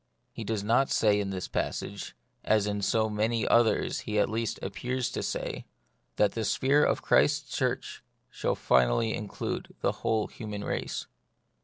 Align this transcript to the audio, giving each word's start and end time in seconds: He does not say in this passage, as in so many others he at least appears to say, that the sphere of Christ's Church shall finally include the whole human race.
He 0.33 0.43
does 0.43 0.63
not 0.63 0.89
say 0.89 1.19
in 1.19 1.29
this 1.29 1.47
passage, 1.47 2.15
as 2.43 2.65
in 2.65 2.81
so 2.81 3.07
many 3.07 3.47
others 3.47 3.99
he 3.99 4.17
at 4.17 4.31
least 4.31 4.57
appears 4.63 5.11
to 5.11 5.21
say, 5.21 5.67
that 6.15 6.31
the 6.31 6.43
sphere 6.43 6.83
of 6.83 7.03
Christ's 7.03 7.55
Church 7.55 8.01
shall 8.31 8.55
finally 8.55 9.13
include 9.13 9.75
the 9.81 9.91
whole 10.01 10.25
human 10.25 10.63
race. 10.63 11.05